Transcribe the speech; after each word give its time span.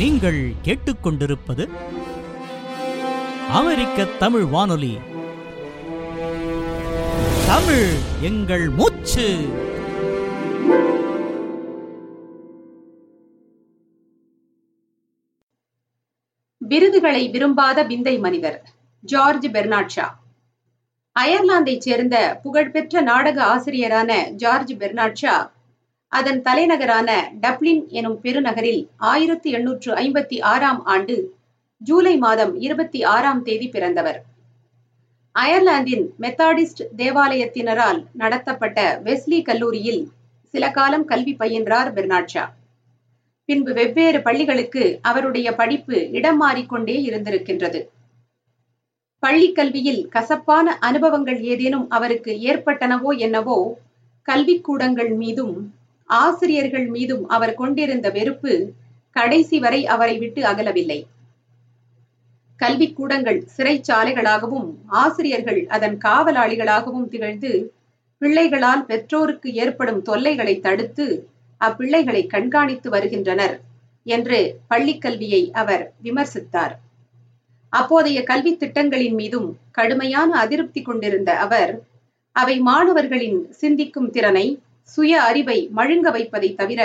நீங்கள் 0.00 0.52
கேட்டுக்கொண்டிருப்பது 0.62 1.68
அமெரிக்க 3.48 4.04
தமிழ் 4.04 4.44
வானொலி. 4.44 4.98
தமிழ் 7.46 7.90
எங்கள் 8.22 8.68
மூச்சு. 8.68 9.48
விருதுகளை 16.58 17.28
விரும்பாத 17.28 17.82
விந்தை 17.82 18.18
மனிதர் 18.18 18.62
ஜார்ஜ் 19.00 19.46
பெர்னாட்ஷா 19.46 20.06
அயர்லாந்தை 21.20 21.20
அயர்லாந்தைச் 21.20 21.78
சேர்ந்த 21.78 22.38
புகழ்பெற்ற 22.42 23.00
நாடக 23.00 23.44
ஆசிரியரான 23.44 24.30
ஜார்ஜ் 24.30 24.74
பெர்னாட்ஷா 24.74 25.50
அதன் 26.12 26.42
தலைநகரான 26.42 27.10
டப்ளின் 27.40 27.88
எனும் 27.88 28.16
பெருநகரில் 28.22 28.88
ஆயிரத்தி 28.96 29.50
எண்ணூற்று 29.50 29.94
ஐம்பத்தி 29.94 30.42
ஆறாம் 30.42 30.84
ஆண்டு 30.84 31.16
ஜூலை 31.78 32.16
மாதம் 32.16 32.54
இருபத்தி 32.60 33.02
ஆறாம் 33.02 33.42
தேதி 33.42 33.68
பிறந்தவர். 33.68 34.18
அயர்லாந்தின் 35.32 36.04
மெத்தாடிஸ்ட் 36.20 36.82
தேவாலயத்தினரால் 36.96 38.06
நடத்தப்பட்ட 38.12 39.00
வெஸ்லி 39.04 39.42
கல்லூரியில் 39.42 40.02
சில 40.54 40.70
காலம் 40.70 41.04
கல்வி 41.04 41.36
பயின்றார் 41.38 41.92
பெர்னாட்ஷா 41.92 42.44
பின்பு 43.44 43.72
வெவ்வேறு 43.72 44.22
பள்ளிகளுக்கு 44.22 44.98
அவருடைய 45.02 45.54
படிப்பு 45.54 46.10
இடம் 46.10 46.36
மாறிக்கொண்டே 46.36 46.96
இருந்திருக்கின்றது. 47.08 47.80
பள்ளி 49.18 49.52
கல்வியில் 49.52 50.08
கசப்பான 50.08 50.76
அனுபவங்கள் 50.78 51.40
ஏதேனும் 51.40 51.88
அவருக்கு 51.90 52.32
ஏற்பட்டனவோ 52.50 53.18
என்னவோ 53.18 53.76
கல்விக்கூடங்கள் 54.28 55.16
மீதும் 55.16 55.54
ஆசிரியர்கள் 56.18 56.86
மீதும் 56.86 57.24
அவர் 57.28 57.54
கொண்டிருந்த 57.54 58.10
வெறுப்பு 58.10 58.52
கடைசி 59.16 59.58
வரை 59.58 59.86
அவரை 59.86 60.18
விட்டு 60.18 60.42
அகலவில்லை. 60.42 61.06
கல்விக்கூடங்கள் 62.60 63.40
சிறைச்சாலைகளாகவும் 63.56 64.68
ஆசிரியர்கள் 64.86 65.60
அதன் 65.66 65.96
காவலாளிகளாகவும் 65.98 67.08
திகழ்ந்து 67.08 67.52
பிள்ளைகளால் 68.22 68.84
பெற்றோருக்கு 68.84 69.54
ஏற்படும் 69.54 70.02
தொல்லைகளை 70.02 70.54
தடுத்து 70.60 71.06
அப்பிள்ளைகளை 71.60 72.26
கண்காணித்து 72.26 72.90
வருகின்றனர் 72.90 73.56
என்று 74.06 74.38
பள்ளிக்கல்வியை 74.70 75.42
அவர் 75.52 75.92
விமர்சித்தார். 76.04 76.74
அப்போதைய 77.72 78.22
கல்வி 78.22 78.56
திட்டங்களின் 78.56 79.14
மீதும் 79.14 79.48
கடுமையான 79.70 80.30
அதிருப்தி 80.36 80.82
கொண்டிருந்த 80.82 81.30
அவர் 81.38 81.72
அவை 82.36 82.56
மாணவர்களின் 82.60 83.40
சிந்திக்கும் 83.50 84.10
திறனை 84.10 84.46
சுய 84.96 85.22
அறிவை 85.22 85.58
மழுங்க 85.76 86.10
வைப்பதை 86.10 86.54
தவிர 86.54 86.80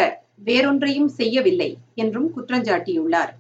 வேறொன்றையும் 0.45 1.11
செய்யவில்லை 1.17 1.77
என்றும் 1.95 2.29
குற்றஞ்சாட்டியுள்ளார் 2.35 3.33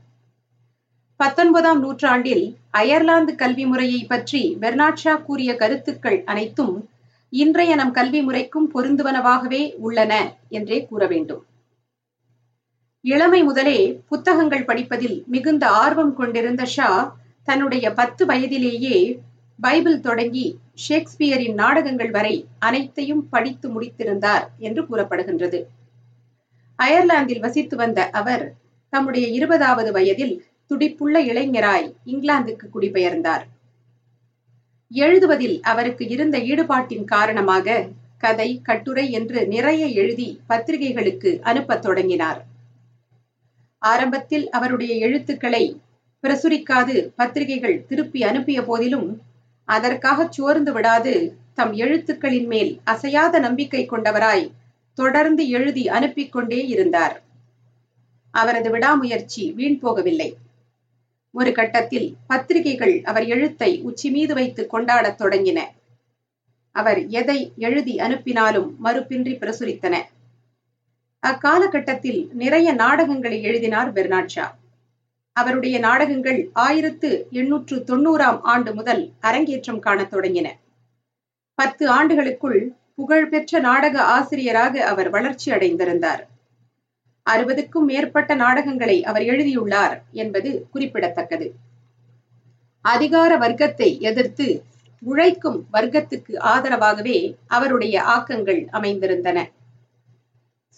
பத்தொன்பதாம் 1.19 1.79
நூற்றாண்டில் 1.79 2.45
அயர்லாந்து 2.71 3.35
கல்வி 3.35 3.65
முறையை 3.65 4.05
பற்றி 4.05 4.41
பெர்னாட்ஷா 4.61 5.13
கூறிய 5.23 5.55
கருத்துக்கள் 5.55 6.23
அனைத்தும் 6.25 6.73
இன்றைய 7.33 7.75
நம் 7.75 7.91
கல்வி 7.91 8.21
முறைக்கும் 8.21 8.67
பொருந்துவனவாகவே 8.73 9.61
உள்ளன 9.77 10.13
என்றே 10.49 10.85
கூற 10.85 11.05
வேண்டும். 11.05 11.43
இளமை 13.03 13.43
முதலே 13.43 13.79
புத்தகங்கள் 14.09 14.65
படிப்பதில் 14.65 15.23
மிகுந்த 15.27 15.67
ஆர்வம் 15.67 16.13
கொண்டிருந்த 16.13 16.63
ஷா 16.65 16.89
தன்னுடைய 17.47 17.93
பத்து 17.93 18.25
வயதிலேயே 18.25 18.97
பைபிள் 19.59 19.99
தொடங்கி 19.99 20.59
ஷேக்ஸ்பியரின் 20.89 21.53
நாடகங்கள் 21.53 22.11
வரை 22.11 22.47
அனைத்தையும் 22.59 23.29
படித்து 23.29 23.67
முடித்திருந்தார் 23.69 24.45
என்று 24.57 24.81
கூறப்படுகின்றது. 24.83 25.59
அயர்லாந்தில் 26.79 27.39
வசித்து 27.39 27.77
வந்த 27.77 28.09
அவர் 28.09 28.55
தம்முடைய 28.89 29.27
இருபதாவது 29.27 29.91
வயதில் 29.91 30.35
துடிப்புள்ள 30.71 31.19
இளைஞராய் 31.31 31.87
இங்கிலாந்துக்கு 32.05 32.65
குடிபெயர்ந்தார். 32.73 33.43
எழுதுவதில் 34.91 35.59
அவருக்கு 35.61 36.07
இருந்த 36.07 36.37
ஈடுபாட்டின் 36.37 37.05
காரணமாக 37.05 37.87
கதை 38.17 38.61
கட்டுரை 38.61 39.11
என்று 39.11 39.47
நிறைய 39.47 39.85
எழுதி 39.87 40.41
பத்திரிகைகளுக்கு 40.47 41.39
அனுப்பத் 41.41 41.81
தொடங்கினார். 41.81 42.45
ஆரம்பத்தில் 43.81 44.49
அவருடைய 44.49 44.93
எழுத்துக்களை 44.95 45.63
பிரசுரிக்காது 46.23 47.13
பத்திரிகைகள் 47.15 47.85
திருப்பி 47.87 48.23
அனுப்பிய 48.23 48.61
போதிலும் 48.61 49.07
அதற்காக 49.65 50.27
சோர்ந்து 50.29 50.73
விடாது. 50.73 51.37
தம் 51.53 51.73
எழுத்துக்களின் 51.73 52.45
மேல் 52.45 52.79
அசையாத 52.83 53.39
நம்பிக்கை 53.39 53.87
கொண்டவராய் 53.89 54.51
தொடர்ந்து 54.93 55.49
எழுதி 55.49 55.89
அனுப்பிக் 55.89 56.31
கொண்டே 56.31 56.67
இருந்தார். 56.67 57.23
அவரது 58.31 58.69
விடாமுயற்சி 58.69 59.51
வீண் 59.51 59.79
போகவில்லை. 59.83 60.33
ஒரு 61.31 61.51
கட்டத்தில் 61.51 62.15
பத்திரிகைகள் 62.27 63.01
அவர் 63.03 63.25
எழுத்தை 63.25 63.81
உச்சி 63.81 64.11
மீது 64.11 64.33
வைத்து 64.33 64.67
கொண்டாடத் 64.67 65.21
தொடங்கின. 65.21 65.59
அவர் 66.71 67.07
எதை 67.07 67.53
எழுதி 67.57 67.95
அனுப்பினாலும் 67.95 68.69
மறுப்பின்றி 68.83 69.33
பிரசுரித்தன. 69.37 70.01
அக்காலகட்டத்தில் 71.27 72.29
நிறைய 72.33 72.73
நாடகங்களை 72.73 73.41
எழுதினார் 73.41 73.93
பெர்னாட்ஷா 73.93 74.45
அவருடைய 75.39 75.79
நாடகங்கள் 75.79 76.49
ஆயிரத்து 76.53 77.27
எண்ணூற்று 77.31 77.83
தொண்ணூறாம் 77.87 78.41
ஆண்டு 78.41 78.75
முதல் 78.75 79.11
அரங்கேற்றம் 79.19 79.79
காணத் 79.79 80.13
தொடங்கின. 80.13 80.47
பத்து 81.55 81.89
ஆண்டுகளுக்குள் 81.89 82.73
புகழ்பெற்ற 82.95 83.59
நாடக 83.59 84.01
ஆசிரியராக 84.01 84.85
அவர் 84.85 85.09
வளர்ச்சி 85.09 85.51
அடைந்திருந்தார். 85.51 86.23
அறுபதுக்கும் 87.29 87.85
மேற்பட்ட 87.85 88.35
நாடகங்களை 88.35 89.03
அவர் 89.03 89.21
எழுதியுள்ளார் 89.21 90.03
என்பது 90.11 90.67
குறிப்பிடத்தக்கது. 90.71 91.53
அதிகார 92.81 93.37
வர்க்கத்தை 93.37 93.99
எதிர்த்து 93.99 94.63
உழைக்கும் 95.01 95.65
வர்க்கத்துக்கு 95.73 96.33
ஆதரவாகவே 96.53 97.35
அவருடைய 97.47 98.01
ஆக்கங்கள் 98.01 98.61
அமைந்திருந்தன. 98.71 99.39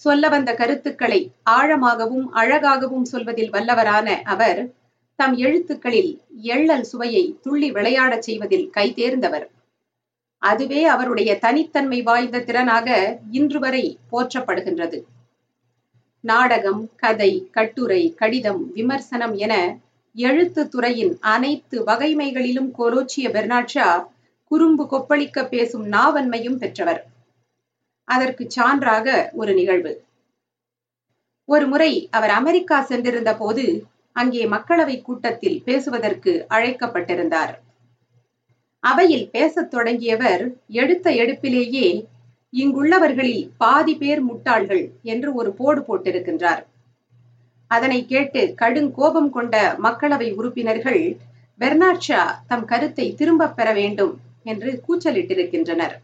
சொல்ல 0.05 0.29
வந்த 0.29 0.53
கருத்துக்களை 0.53 1.31
ஆழமாகவும் 1.49 2.27
அழகாகவும் 2.31 3.05
சொல்வதில் 3.05 3.51
வல்லவரான 3.51 4.21
அவர் 4.23 4.73
தம் 5.15 5.35
எழுத்துக்களில் 5.37 6.21
எள்ளல் 6.41 6.81
சுவையை 6.81 7.37
துள்ளி 7.41 7.71
விளையாடச் 7.71 8.21
செய்வதில் 8.21 8.69
கைதேர்ந்தவர். 8.77 9.45
அதுவே 10.37 10.83
அவருடைய 10.85 11.39
தனித்தன்மை 11.39 12.01
வாய்ந்த 12.01 12.37
திறனாக 12.39 13.19
இன்று 13.31 13.59
வரை 13.59 13.97
போற்றப்படுகின்றது. 14.11 15.03
நாடகம் 16.23 16.89
கதை 16.95 17.47
கட்டுரை 17.51 18.13
கடிதம் 18.13 18.71
விமர்சனம் 18.73 19.35
என 19.35 19.53
எழுத்து 20.15 20.69
துறையின் 20.69 21.17
அனைத்து 21.19 21.83
வகைமைகளிலும் 21.83 22.69
கோலோச்சிய 22.77 23.27
பெர்னாட்ஷா 23.29 23.87
குறும்பு 24.51 24.83
கொப்பளிக்க 24.83 25.47
பேசும் 25.49 25.85
நாவன்மையும் 25.87 26.57
பெற்றவர். 26.57 27.01
அதற்கு 28.07 28.47
சான்றாக 28.57 29.29
ஒரு 29.33 29.53
நிகழ்வு. 29.53 29.91
ஒரு 31.45 31.67
முறை 31.67 31.91
அவர் 32.11 32.29
அமெரிக்கா 32.29 32.81
சென்றிருந்த 32.81 33.35
போது 33.35 33.65
அங்கே 34.15 34.45
மக்களவை 34.45 35.01
கூட்டத்தில் 35.01 35.63
பேசுவதற்கு 35.63 36.45
அழைக்கப்பட்டிருந்தார். 36.49 37.53
அவையில் 38.79 39.29
பேசத் 39.29 39.71
தொடங்கியவர் 39.71 40.43
எடுத்த 40.67 41.11
எடுப்பிலேயே 41.11 41.87
இங்குள்ளவர்களில் 42.53 43.51
பாதி 43.57 43.95
பேர் 43.95 44.21
முட்டாள்கள் 44.29 44.83
என்று 45.03 45.33
ஒரு 45.33 45.53
போடு 45.53 45.81
போட்டிருக்கின்றார். 45.81 46.61
அதனை 47.71 48.05
கேட்டு 48.05 48.53
கடும் 48.53 48.91
கோபம் 48.91 49.29
கொண்ட 49.29 49.55
மக்களவை 49.83 50.29
உறுப்பினர்கள் 50.33 51.01
பெர்னாட்ஷா 51.59 52.21
தம் 52.47 52.65
கருத்தை 52.65 53.13
திரும்பப் 53.13 53.55
பெற 53.55 53.73
வேண்டும் 53.73 54.13
என்று 54.43 54.83
கூச்சலிட்டிருக்கின்றனர். 54.87 55.95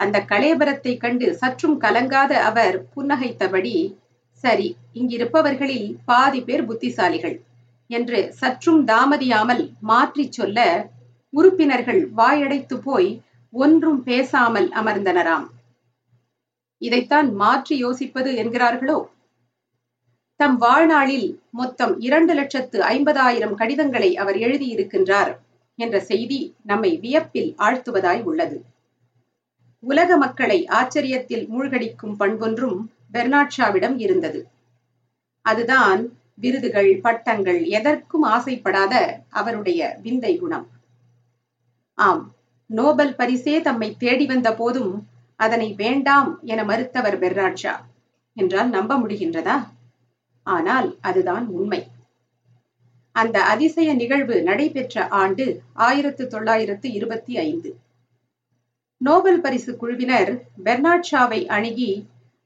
அந்த 0.00 0.24
கலேபரத்தை 0.28 0.92
கண்டு 0.96 1.34
சற்றும் 1.34 1.76
கலங்காத 1.80 2.32
அவர் 2.40 2.76
புன்னகைத்தபடி 2.94 3.74
சரி 4.44 4.76
இங்கிருப்பவர்களில் 4.94 5.88
பாதி 6.04 6.40
பேர் 6.40 6.64
புத்திசாலிகள் 6.66 7.36
என்று 7.90 8.18
சற்றும் 8.32 8.86
தாமதியாமல் 8.86 9.64
மாற்றிச் 9.80 10.32
சொல்ல 10.32 10.58
உறுப்பினர்கள் 11.32 12.02
வாயடைத்து 12.16 12.76
போய் 12.78 13.10
ஒன்றும் 13.52 14.00
பேசாமல் 14.02 14.68
அமர்ந்தனராம். 14.70 15.46
இதைத்தான் 16.82 17.28
மாற்றி 17.34 17.84
யோசிப்பது 17.84 18.30
என்கிறார்களோ? 18.34 18.98
தம் 20.40 20.56
வாழ்நாளில் 20.56 21.28
மொத்தம் 21.50 21.94
இரண்டு 21.98 22.34
லட்சத்து 22.34 22.78
ஐம்பதாயிரம் 22.86 23.54
கடிதங்களை 23.54 24.10
அவர் 24.16 24.36
எழுதியிருக்கின்றார் 24.36 25.32
என்ற 25.78 26.00
செய்தி 26.00 26.40
நம்மை 26.62 26.90
வியப்பில் 26.96 27.50
ஆழ்த்துவதாய் 27.58 28.22
உள்ளது. 28.22 28.58
உலக 29.80 30.16
மக்களை 30.16 30.66
ஆச்சரியத்தில் 30.66 31.48
மூழ்கடிக்கும் 31.48 32.16
பண்பொன்றும் 32.16 32.90
பெர்னாட்ஷாவிடம் 33.12 33.98
இருந்தது. 33.98 34.46
அதுதான் 35.42 36.00
விருதுகள் 36.34 37.00
பட்டங்கள் 37.00 37.64
எதற்கும் 37.64 38.24
ஆசைப்படாத 38.24 39.22
அவருடைய 39.28 39.98
விந்தை 40.02 40.38
குணம். 40.38 40.66
ஆம் 41.94 42.34
நோபல் 42.66 43.14
பரிசே 43.18 43.60
தம்மை 43.60 43.96
தேடி 43.96 44.26
வந்த 44.26 44.54
போதும் 44.54 45.08
அதனை 45.36 45.74
வேண்டாம் 45.74 46.38
என 46.42 46.64
மறுத்தவர் 46.64 47.18
பெர்னாட்ஷா 47.18 47.74
என்றால் 48.34 48.68
நம்ப 48.68 48.98
முடிகின்றதா? 48.98 49.56
ஆனால் 50.42 50.98
அதுதான் 51.00 51.46
உண்மை. 51.46 51.86
அந்த 53.12 53.42
அதிசய 53.42 53.94
நிகழ்வு 53.94 54.42
நடைபெற்ற 54.42 55.08
ஆண்டு 55.08 55.62
ஆயிரத்து 55.72 56.26
தொள்ளாயிரத்து 56.26 56.92
இருபத்தி 56.92 57.38
ஐந்து. 57.38 57.76
நோபல் 59.00 59.40
பரிசு 59.40 59.76
குழுவினர் 59.76 60.30
பெர்னாட் 60.64 61.08
ஷாவை 61.10 61.46
அணுகி 61.46 61.90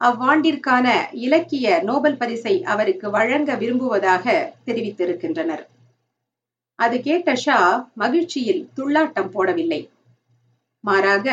அவ்வாண்டிற்கான 0.01 0.87
இலக்கிய 1.13 1.67
நோபல் 1.83 2.17
பரிசை 2.17 2.55
அவருக்கு 2.63 3.11
வழங்க 3.11 3.55
விரும்புவதாக 3.55 4.25
தெரிவித்திருக்கின்றனர். 4.67 5.63
அது 6.79 7.01
கேட்ட 7.01 7.35
ஷா 7.35 7.59
மகிழ்ச்சியில் 7.95 8.63
துள்ளாட்டம் 8.77 9.31
போடவில்லை. 9.31 9.81
மாறாக 10.85 11.27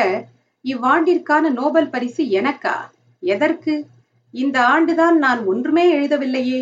இவ்வாண்டிற்கான 0.64 1.44
நோபல் 1.50 1.90
பரிசு 1.90 2.24
எனக்கா? 2.30 2.76
எதற்கு? 3.22 3.74
இந்த 4.34 4.56
ஆண்டுதான் 4.64 5.16
நான் 5.16 5.40
ஒன்றுமே 5.46 5.86
எழுதவில்லையே 5.98 6.60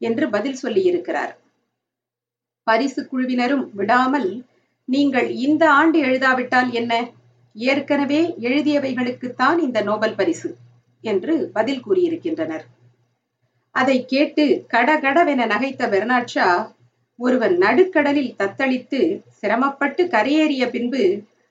என்று 0.00 0.24
பதில் 0.30 0.60
சொல்லியிருக்கிறார். 0.62 1.32
பரிசு 2.66 3.00
குழுவினரும் 3.08 3.70
விடாமல் 3.72 4.30
நீங்கள் 4.88 5.28
இந்த 5.28 5.64
ஆண்டு 5.72 5.98
எழுதாவிட்டால் 6.00 6.70
என்ன? 6.72 6.92
ஏற்கனவே 7.66 8.20
எழுதியவைகளுக்குத்தான் 8.40 9.58
இந்த 9.58 9.78
நோபல் 9.82 10.14
பரிசு 10.14 10.50
என்று 11.04 11.34
பதில் 11.52 11.82
கூறியிருக்கின்றனர். 11.86 12.64
அதை 13.74 14.04
கேட்டு 14.04 14.44
கடகடவென 14.72 15.46
நகைத்த 15.52 15.82
பெர்னாட்ஷா 15.88 16.48
ஒருவன் 17.18 17.56
நடுக்கடலில் 17.56 18.34
தத்தளித்து 18.38 19.00
சிரமப்பட்டு 19.40 20.04
கரையேறிய 20.04 20.64
பின்பு 20.70 21.02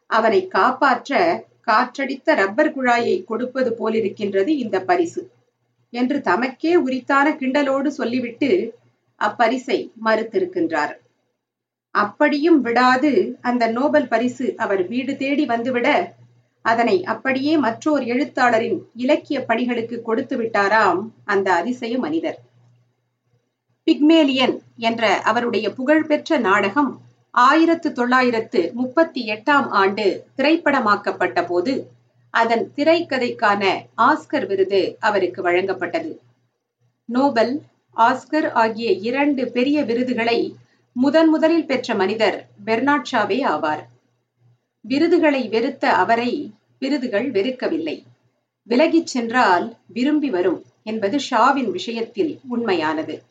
அவனை 0.10 0.48
காப்பாற்ற 0.48 1.20
காற்றடித்த 1.66 2.36
ரப்பர் 2.36 2.74
குழாயை 2.76 3.16
கொடுப்பது 3.24 3.70
போலிருக்கின்றது 3.80 4.52
இந்த 4.64 4.78
பரிசு 4.82 5.22
என்று 5.94 6.18
தமக்கே 6.20 6.74
உரித்தான 6.76 7.28
கிண்டலோடு 7.32 7.88
சொல்லிவிட்டு 7.88 8.50
அப்பரிசை 9.22 9.78
மறுத்திருக்கின்றார். 10.06 10.94
அப்படியும் 11.92 12.62
விடாது 12.62 13.38
அந்த 13.42 13.68
நோபல் 13.68 14.08
பரிசு 14.08 14.54
அவர் 14.58 14.88
வீடு 14.88 15.18
தேடி 15.18 15.46
வந்துவிட. 15.46 15.88
அதனை 16.62 17.04
அப்படியே 17.04 17.58
மற்றோர் 17.58 18.04
எழுத்தாளரின் 18.04 18.80
இலக்கிய 18.96 19.46
பணிகளுக்கு 19.46 20.02
கொடுத்து 20.02 20.38
விட்டாராம் 20.38 21.02
அந்த 21.26 21.54
அதிசய 21.54 21.98
மனிதர். 21.98 22.40
பிக்மேலியன் 23.88 24.56
என்ற 24.78 25.22
அவருடைய 25.22 25.74
புகழ்பெற்ற 25.74 26.38
நாடகம் 26.38 26.92
ஆயிரத்து 27.32 27.92
தொள்ளாயிரத்து 27.92 28.72
முப்பத்தி 28.74 29.22
எட்டாம் 29.30 29.68
ஆண்டு 29.82 30.06
திரைப்படமாக்கப்பட்ட 30.38 31.46
போது 31.46 31.74
அதன் 32.30 32.72
திரைக்கதைக்கான 32.76 33.64
ஆஸ்கர் 33.98 34.46
விருது 34.46 34.98
அவருக்கு 35.00 35.42
வழங்கப்பட்டது. 35.44 36.12
நோபல் 37.06 37.62
ஆஸ்கர் 37.96 38.52
ஆகிய 38.52 38.92
இரண்டு 38.92 39.52
பெரிய 39.52 39.84
விருதுகளை 39.84 40.40
முதன் 41.00 41.30
முதலில் 41.30 41.66
பெற்ற 41.66 41.96
மனிதர் 41.96 42.48
பெர்னாட் 42.66 43.08
ஷாவே 43.12 43.38
ஆவார். 43.46 43.82
விருதுகளை 44.82 45.50
வெறுத்த 45.50 45.94
அவரை 45.94 46.54
விருதுகள் 46.80 47.32
வெறுக்கவில்லை. 47.32 48.04
விலகிச் 48.64 49.06
சென்றால் 49.06 49.78
விரும்பி 49.88 50.30
வரும் 50.30 50.64
என்பது 50.84 51.18
ஷாவின் 51.30 51.72
விஷயத்தில் 51.72 52.40
உண்மையானது. 52.50 53.22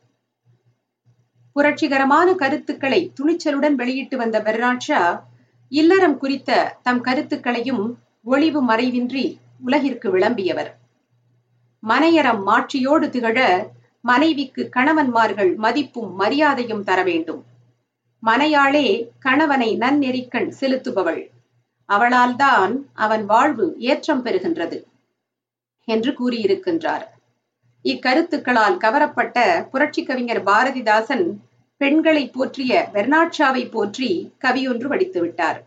புரட்சிகரமான 1.52 2.34
கருத்துக்களை 2.34 3.12
துணிச்சலுடன் 3.20 3.74
வெளியிட்டு 3.74 4.16
வந்த 4.16 4.42
பெர்னாட் 4.42 4.80
ஷா 4.80 5.26
இல்லறம் 5.68 6.16
குறித்த 6.16 6.78
தம் 6.82 7.00
கருத்துக்களையும் 7.00 7.98
ஒளிவு 8.22 8.62
மறைவின்றி 8.68 9.38
உலகிற்கு 9.64 10.18
விளம்பியவர். 10.18 10.70
மனையறம் 11.82 12.42
மாட்சியோடு 12.46 13.08
திகழ 13.08 13.68
மனைவிக்கு 14.00 14.68
கணவன்மார்கள் 14.76 15.56
மதிப்பும் 15.56 16.14
மரியாதையும் 16.14 16.82
தர 16.82 17.02
வேண்டும். 17.02 17.44
மனையாளே 18.22 18.86
கணவனை 19.18 19.70
நன்னெறிக்கண் 19.78 20.48
செலுத்துபவள். 20.60 21.22
அவளால்தான் 21.88 22.72
அவன் 22.96 23.24
வாழ்வு 23.24 23.66
ஏற்றம் 23.80 24.22
பெறுகின்றது 24.24 24.78
என்று 25.88 26.10
கூறியிருக்கின்றார். 26.12 27.04
இக்கருத்துக்களால் 27.84 28.78
கவரப்பட்ட 28.84 29.36
புரட்சி 29.72 30.02
கவிஞர் 30.02 30.42
பாரதிதாசன் 30.44 31.26
பெண்களை 31.80 32.24
போற்றிய 32.28 32.72
பெர்னாட்ஷாவை 32.94 33.62
போற்றி 33.70 34.10
கவியொன்று 34.44 34.86
வடித்து 34.86 35.20
விட்டார் 35.20 35.58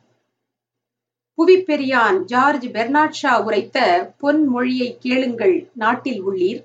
புவிப்பெரியான் 1.37 2.17
ஜார்ஜ் 2.23 2.65
பெர்னாட்ஷா 2.67 3.33
உரைத்த 3.43 3.77
பொன்மொழியை 4.21 4.89
கேளுங்கள் 4.99 5.57
நாட்டில் 5.73 6.21
உள்ளீர். 6.21 6.61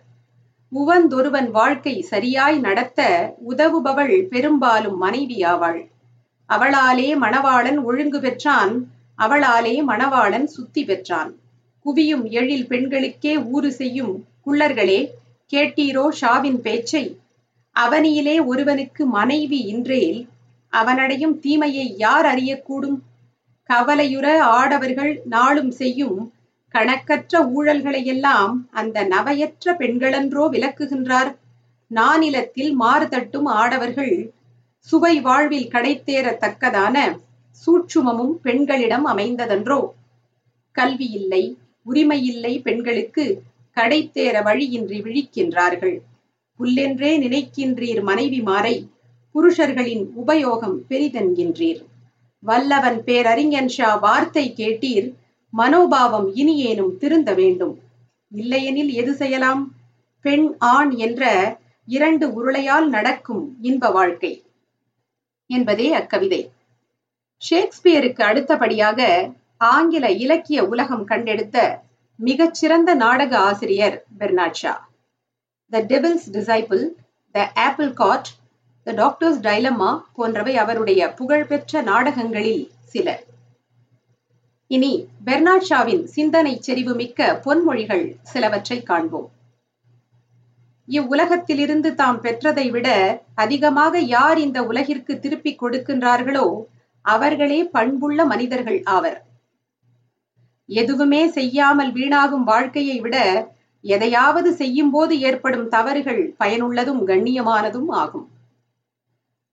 உவந்தொருவன் 0.75 1.51
வாழ்க்கை 1.51 2.03
சரியாய் 2.03 2.59
நடத்த 2.59 3.01
உதவுபவள் 3.49 4.15
பெரும்பாலும் 4.29 4.97
மனைவியாவாள் 5.03 5.81
அவளாலே 6.51 7.09
மணவாளன் 7.19 7.79
ஒழுங்கு 7.83 8.21
பெற்றான் 8.21 8.73
அவளாலே 9.19 9.75
மணவாளன் 9.87 10.47
சுத்தி 10.47 10.85
பெற்றான். 10.85 11.31
குவியும் 11.85 12.25
எழில் 12.31 12.67
பெண்களுக்கே 12.67 13.35
ஊறு 13.45 13.73
செய்யும் 13.73 14.13
குள்ளர்களே 14.47 15.01
கேட்டீரோ 15.53 16.05
ஷாவின் 16.21 16.61
பேச்சை? 16.61 17.05
அவனியிலே 17.77 18.37
ஒருவனுக்கு 18.45 19.07
மனைவி 19.07 19.61
இன்றேல் 19.73 20.21
அவனடையும் 20.73 21.37
தீமையை 21.39 21.87
யார் 21.97 22.27
அறியக்கூடும்? 22.27 22.99
கவலையுற 23.71 24.27
ஆடவர்கள் 24.59 25.13
நாளும் 25.25 25.71
செய்யும் 25.71 26.19
கணக்கற்ற 26.75 27.33
ஊழல்களையெல்லாம் 27.57 28.55
அந்த 28.71 29.05
நவையற்ற 29.05 29.73
பெண்களன்றோ 29.73 30.45
விளக்குகின்றார். 30.55 31.31
நானிலத்தில் 31.91 32.73
மாறுதட்டும் 32.81 33.49
ஆடவர்கள் 33.61 34.15
சுவை 34.89 35.15
வாழ்வில் 35.21 35.71
கடைத்தேறத்தக்கதான 35.71 36.97
சூட்சுமமும் 37.63 38.35
பெண்களிடம் 38.43 39.07
அமைந்ததன்றோ. 39.07 39.81
கல்வி 40.73 41.09
இல்லை 41.11 41.43
உரிமையில்லை 41.87 42.53
பெண்களுக்கு 42.63 43.25
கடைத்தேற 43.77 44.37
வழியின்றி 44.43 44.99
விழிக்கின்றார்கள். 45.01 45.97
புல்லென்றே 46.61 47.13
நினைக்கின்றீர் 47.25 48.03
மனைவிமாரை 48.03 48.77
புருஷர்களின் 49.35 50.05
உபயோகம் 50.23 50.79
பெரிதென்கின்றீர். 50.91 51.83
வல்லவன் 52.43 52.99
பேரறிஞன் 53.05 53.69
ஷா 53.69 53.91
வார்த்தை 53.97 54.47
கேட்டீர் 54.57 55.09
மனோபாவம் 55.55 56.29
இனியேனும் 56.35 56.97
திருந்த 56.97 57.31
வேண்டும். 57.35 57.75
இல்லையெனில் 58.33 58.93
எது 58.93 59.13
செய்யலாம்? 59.15 59.63
பெண் 60.25 60.47
ஆண் 60.59 60.91
என்ற 60.97 61.23
இரண்டு 61.89 62.27
உருளையால் 62.29 62.87
நடக்கும் 62.89 63.43
இன்ப 63.61 63.91
வாழ்க்கை 63.91 64.33
என்பதே 65.51 65.89
அக்கவிதை. 65.95 66.43
ஷேக்ஸ்பியருக்கு 67.43 68.23
அடுத்தபடியாக 68.23 69.01
ஆங்கில 69.57 70.11
இலக்கிய 70.25 70.61
உலகம் 70.65 71.05
கண்டெடுத்த 71.05 71.83
மிகச்சிறந்த 72.19 72.91
நாடக 72.95 73.33
ஆசிரியர் 73.39 73.97
Bernard Shaw 74.19 74.75
the 75.73 75.81
devil's 75.91 76.27
disciple 76.33 76.83
the 77.35 77.47
apple 77.55 77.93
cart 77.93 78.29
the 78.87 78.93
doctor's 78.93 79.41
dilemma 79.41 79.91
போன்றவை 80.15 80.57
அவருடைய 80.57 81.01
புகழ்பெற்ற 81.13 81.83
நாடகங்களில் 81.83 82.65
சில. 82.85 83.09
இனி 84.71 84.93
பெர்னாட் 85.25 85.67
ஷாவின் 85.69 86.05
சிந்தனை 86.07 86.53
செறிவு 86.61 86.93
மிக்க 86.95 87.41
பொன்மொழிகள் 87.45 88.05
சிலவற்றை 88.23 88.79
காண்போம். 88.83 89.27
இவ்வுலகத்திலிருந்து 90.89 91.91
தாம் 91.95 92.21
பெற்றதை 92.21 92.65
விட 92.71 92.89
அதிகமாக 93.35 94.01
யார் 94.15 94.39
இந்த 94.39 94.59
உலகிற்கு 94.63 95.13
திருப்பிக் 95.19 95.61
கொடுக்கின்றார்களோ 95.63 96.47
அவர்களே 97.05 97.61
பண்புள்ள 97.77 98.25
மனிதர்கள் 98.25 98.81
ஆவர். 98.97 99.19
எதுவுமே 100.69 101.23
செய்யாமல் 101.29 101.93
வீணாகும் 101.93 102.47
வாழ்க்கையை 102.53 102.97
விட 103.01 103.17
எதையாவது 103.85 104.51
செய்யும் 104.55 104.91
போது 104.91 105.15
ஏற்படும் 105.21 105.69
தவறுகள் 105.69 106.23
பயனுள்ளதும் 106.41 107.03
கண்ணியமானதும் 107.11 107.91
ஆகும். 108.03 108.27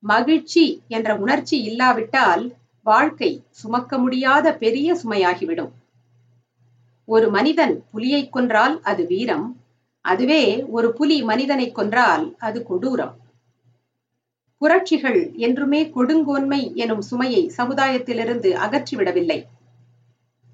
மகிழ்ச்சி 0.04 0.66
என்ற 0.88 1.10
உணர்ச்சி 1.16 1.58
இல்லாவிட்டால் 1.70 2.44
வாழ்க்கை 2.86 3.44
சுமக்க 3.52 3.98
முடியாத 3.98 4.54
பெரிய 4.54 4.94
சுமையாகிவிடும். 4.94 5.72
ஒரு 7.06 7.30
மனிதன் 7.30 7.84
புலியை 7.92 8.30
கொன்றால் 8.30 8.76
அது 8.82 9.04
வீரம் 9.06 9.48
அதுவே 10.06 10.64
ஒரு 10.68 10.94
புலி 10.94 11.24
மனிதனை 11.24 11.72
கொன்றால் 11.72 12.36
அது 12.38 12.66
கொடூரம். 12.70 13.14
புரட்சிகள் 14.58 15.32
என்றுமே 15.36 15.82
கொடுங்கோன்மை 15.96 16.62
எனும் 16.76 17.02
சுமையை 17.02 17.52
சமுதாயத்திலிருந்து 17.58 18.50
அகற்றிவிடவில்லை. 18.56 19.40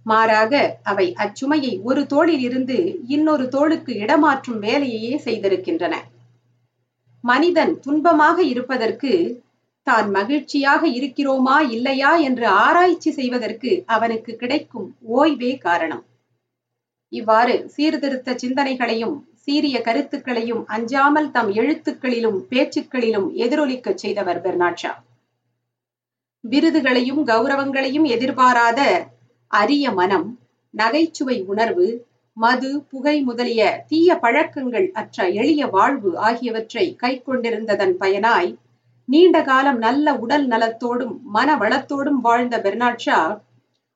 மாறாக 0.04 0.80
அவை 0.84 1.14
அச்சுமையை 1.18 1.82
ஒரு 1.82 2.06
தோளில் 2.06 2.40
இருந்து 2.40 2.78
இன்னொரு 3.08 3.48
தோளுக்கு 3.48 3.94
இடமாற்றும் 3.94 4.60
வேலையையே 4.60 5.16
செய்திருக்கின்றன. 5.26 5.96
மனிதன் 7.24 7.74
துன்பமாக 7.86 8.38
இருப்பதற்கு 8.40 9.12
தான் 9.90 10.08
மகிழ்ச்சியாக 10.10 10.82
இருக்கிறோமா 10.98 11.58
இல்லையா 11.76 12.12
என்று 12.28 12.46
ஆராய்ச்சி 12.66 13.12
செய்வதற்கு 13.12 13.72
அவனுக்கு 13.88 14.32
கிடைக்கும் 14.36 14.88
ஓய்வே 15.18 15.52
காரணம். 15.58 16.04
இவ்வாறு 17.12 17.56
சீர்திருத்த 17.76 18.36
சிந்தனைகளையும் 18.36 19.16
சீரிய 19.44 19.78
கருத்துக்களையும் 19.82 20.64
அஞ்சாமல் 20.68 21.30
தம் 21.32 21.52
எழுத்துக்களிலும் 21.54 22.40
பேச்சுக்களிலும் 22.50 23.28
எதிரொலிக்க 23.36 23.94
செய்தவர் 23.96 24.42
பெர்னாட்ஷா. 24.46 24.92
விருதுகளையும் 26.44 27.22
கௌரவங்களையும் 27.28 28.08
எதிர்பாராத 28.16 28.82
அரிய 29.52 29.86
மனம் 29.92 30.28
நகைச்சுவை 30.74 31.38
உணர்வு 31.46 31.88
மது 32.38 32.70
புகை 32.92 33.16
முதலிய 33.22 33.62
தீய 33.90 34.10
பழக்கங்கள் 34.24 34.88
அற்ற 34.94 35.28
எளிய 35.40 35.62
வாழ்வு 35.68 36.10
ஆகியவற்றை 36.28 36.86
கை 36.96 37.14
கொண்டிருந்ததன் 37.20 37.94
பயனாய் 38.02 38.52
நீண்ட 39.10 39.42
காலம் 39.42 39.78
நல்ல 39.78 40.14
உடல் 40.16 40.48
நலத்தோடும் 40.48 41.22
மன 41.22 41.56
வளத்தோடும் 41.56 42.20
வாழ்ந்த 42.22 42.58
பெர்னாட்ஷா 42.58 43.38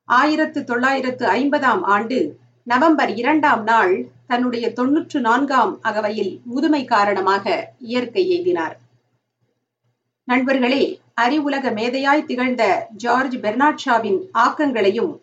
ஆயிரத்து 0.05 0.63
தொள்ளாயிரத்து 0.63 1.25
ஐம்பதாம் 1.27 1.81
ஆண்டு 1.85 2.39
நவம்பர் 2.63 3.11
இரண்டாம் 3.15 3.63
நாள் 3.63 4.09
தன்னுடைய 4.27 4.73
தொன்னூற்று 4.73 5.19
நான்காம் 5.19 5.73
அகவையில் 5.81 6.41
முதுமை 6.43 6.85
காரணமாக 6.85 7.45
இயற்கை 7.79 8.23
எய்தினார் 8.29 8.75
நண்பர்களே 10.27 10.83
அறிவுலக 11.21 11.73
மேதையாய் 11.73 12.25
திகழ்ந்த 12.25 12.63
ஜார்ஜ் 12.97 13.37
பெர்னாட்ஷாவின் 13.37 14.19
ஆக்கங்களையும் 14.33 15.13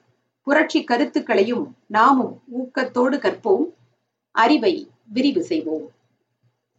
புரட்சி 0.47 0.85
கருத்துக்களையும் 0.85 1.76
நாமும் 1.87 2.35
ஊக்கத்தோடு 2.59 3.16
கற்போம். 3.18 3.66
அறிவை 4.35 4.75
விரிவு 5.12 5.42
செய்வோம். 5.42 5.87